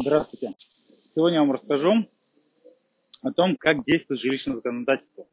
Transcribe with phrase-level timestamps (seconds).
[0.00, 0.54] Здравствуйте.
[1.12, 2.08] Сегодня я вам расскажу
[3.22, 5.26] о том, как действует жилищное законодательство.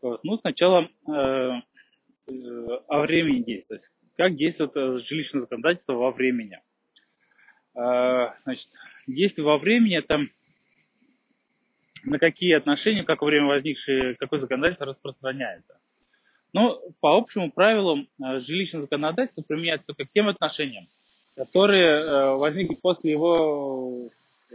[0.00, 1.60] Ну, сначала э, э,
[2.88, 3.78] о времени действия.
[4.16, 6.58] Как действует э, жилищное законодательство во времени.
[7.74, 8.68] Э, значит,
[9.06, 10.20] действие во времени это
[12.02, 15.78] на какие отношения, как во время возникшее, какое законодательство распространяется.
[16.54, 20.88] Но по общему правилу э, жилищное законодательство применяется только к тем отношениям,
[21.36, 24.08] которые э, возникли после его
[24.50, 24.54] э,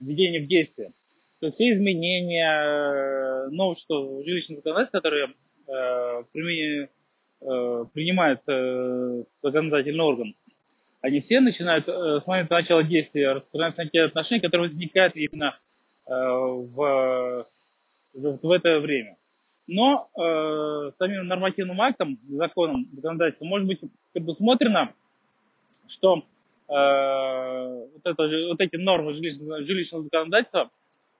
[0.00, 0.92] введения в действие.
[1.40, 5.34] То есть все изменения, э, новшества жилищного законодательства, которые
[7.92, 8.40] принимает
[9.42, 10.34] законодательный орган,
[11.02, 15.58] они все начинают с момента начала действия распространяться на те отношения, которые возникают именно
[16.06, 17.46] в,
[18.14, 19.16] в это время.
[19.66, 23.80] Но э, самим нормативным актом, законом, законодательством может быть
[24.12, 24.92] предусмотрено
[25.88, 26.24] что
[26.68, 30.70] э, вот, это, вот эти нормы жилищного, жилищного законодательства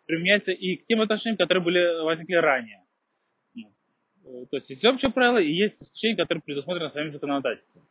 [0.06, 2.82] применяются и к тем отношениям, которые были, возникли ранее.
[3.56, 7.82] Э, то есть есть общее правило и есть исключения, которые предусмотрены самим законодательством.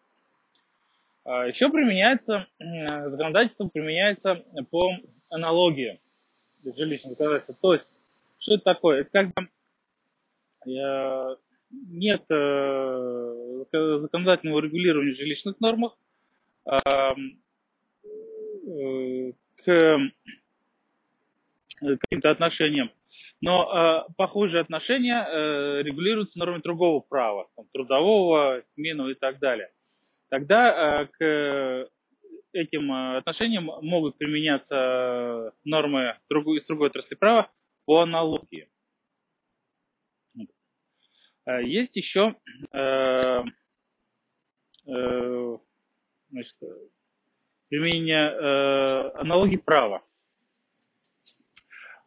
[1.23, 4.91] А еще применяется, законодательство применяется по
[5.29, 5.99] аналогии
[6.63, 7.55] жилищного законодательства.
[7.59, 7.91] То есть,
[8.37, 9.01] что это такое?
[9.01, 9.41] Это когда
[10.67, 11.35] э,
[11.89, 12.21] нет
[13.71, 16.04] законодательного регулирования жилищных нормах, Э,
[19.65, 19.99] к
[21.79, 22.91] каким-то отношениям.
[23.41, 29.71] Но э, похожие отношения э, регулируются нормами другого права, там, трудового, семейного и так далее.
[30.29, 31.89] Тогда э, к
[32.53, 37.49] этим отношениям могут применяться нормы другой, из другой отрасли права
[37.85, 38.69] по аналогии.
[41.45, 42.35] Есть еще
[42.71, 43.43] э,
[44.87, 45.57] э,
[46.35, 46.55] значит,
[47.69, 50.01] применение э, аналогии права.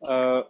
[0.07, 0.45] Э,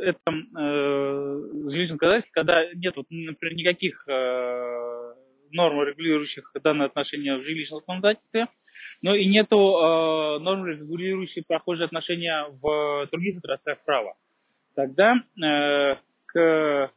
[0.00, 5.14] это э, жилищное законодательство, когда нет, вот, например, никаких э,
[5.50, 8.48] норм, регулирующих данное отношение в жилищном законодательстве,
[9.02, 14.14] но и нету э, норм, регулирующих похожие отношения в других отраслях права.
[14.74, 16.90] Тогда э, к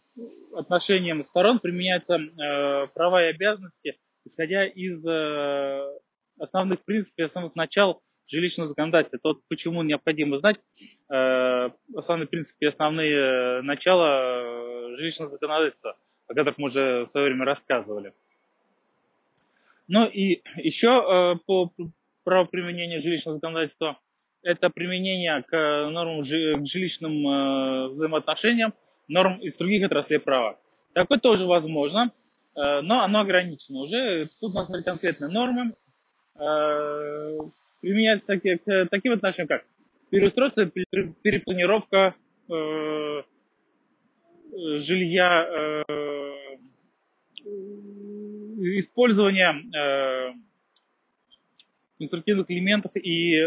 [0.55, 3.97] отношениям сторон применяются э, права и обязанности–
[4.29, 5.99] исходя из э,
[6.37, 9.19] основных принципов и основных начал жилищного законодательства.
[9.19, 10.57] То, почему необходимо знать
[11.11, 15.97] э, основные принципы и основные э, начала жилищного законодательства,
[16.27, 18.13] о которых мы уже в свое время рассказывали.
[19.87, 21.73] Ну и еще по
[22.23, 23.99] правоприменению жилищного законодательства
[24.43, 28.75] это применение к нормам к жилищным взаимоотношениям
[29.07, 30.59] норм из других отраслей права.
[30.93, 32.11] Такое тоже возможно.
[32.55, 34.27] Э, но оно ограничено уже.
[34.39, 35.73] Тут у нас конкретные нормы.
[36.35, 37.37] Э,
[37.81, 39.65] применяются такие, к таким отношениям, как
[40.09, 42.15] переустройство, перепланировка
[42.49, 43.23] э,
[44.51, 45.83] жилья,
[48.61, 50.33] использование
[51.97, 53.37] конструктивных элементов и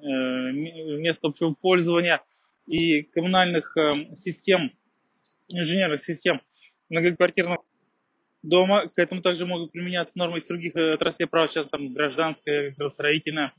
[0.00, 2.22] мест общего пользования
[2.66, 3.76] и коммунальных
[4.14, 4.72] систем,
[5.48, 6.40] инженерных систем–
[6.88, 7.62] многоквартирного
[8.44, 8.88] дома.
[8.88, 13.52] К этому также могут применяться нормы из других э, отраслей права, сейчас там гражданская, градостроительная.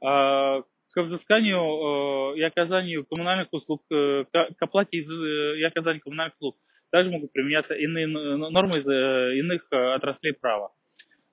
[0.00, 6.56] А, к взысканию э, и оказанию коммунальных услуг, э, к оплате и оказанию коммунальных услуг
[6.90, 10.72] также могут применяться иные нормы из иных отраслей права.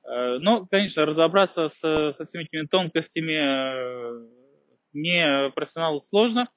[0.03, 3.37] Но, конечно, разобраться со всеми этими тонкостями
[4.93, 6.49] не профессионалу сложно.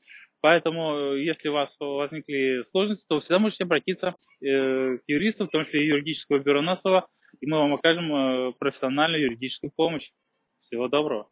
[0.44, 4.08] Поэтому, э, если у вас возникли сложности, то всегда можете обратиться
[4.42, 7.08] э, к юристу, в том числе и юридического бюро НАСОВА,
[7.40, 10.10] и мы вам окажем э, профессиональную юридическую помощь.
[10.58, 11.30] Всего доброго.